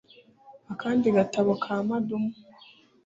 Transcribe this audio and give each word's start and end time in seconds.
Akandi 0.71 1.07
gatabo 1.17 1.51
ka 1.63 1.75
Madamu 1.87 2.31